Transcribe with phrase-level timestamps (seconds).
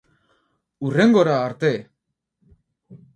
[0.87, 1.71] Hurrengora arte!